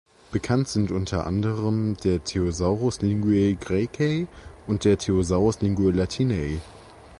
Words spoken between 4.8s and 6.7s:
der "Thesaurus Linguae Latinae".